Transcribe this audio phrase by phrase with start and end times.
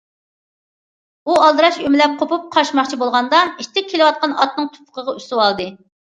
[1.25, 5.69] ئۇ ئالدىراش ئۆمىلەپ قوپۇپ قاچماقچى بولغاندا ئىتتىك كېلىۋاتقان ئاتنىڭ تۇيىقىغا ئۈسۈۋالدى.